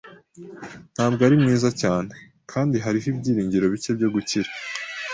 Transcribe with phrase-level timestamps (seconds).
[0.93, 2.11] Ntabwo ari mwiza cyane,
[2.51, 4.49] kandi hariho ibyiringiro bike byo gukira.